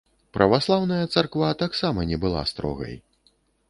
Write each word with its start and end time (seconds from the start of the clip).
Праваслаўная 0.37 1.03
царква 1.17 1.53
таксама 1.63 2.09
не 2.15 2.23
была 2.27 2.41
строгай. 2.55 2.95